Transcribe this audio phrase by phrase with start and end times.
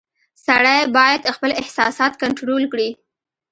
[0.45, 2.89] •سړی باید خپل احساسات کنټرول کړي.